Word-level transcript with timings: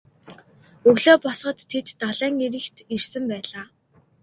Өглөө 0.89 1.17
болоход 1.25 1.57
тэд 1.71 1.87
далайн 2.01 2.35
эрэгт 2.45 2.77
ирсэн 2.95 3.23
байлаа. 3.31 3.65